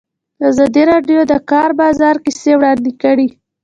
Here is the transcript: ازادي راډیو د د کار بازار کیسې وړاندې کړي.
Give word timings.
ازادي 0.49 0.83
راډیو 0.91 1.19
د 1.25 1.29
د 1.31 1.33
کار 1.51 1.69
بازار 1.81 2.15
کیسې 2.25 2.51
وړاندې 2.57 2.91
کړي. 3.03 3.27